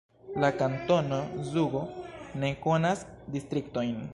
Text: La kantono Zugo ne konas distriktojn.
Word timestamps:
La 0.43 0.47
kantono 0.61 1.19
Zugo 1.49 1.83
ne 2.45 2.53
konas 2.65 3.05
distriktojn. 3.37 3.95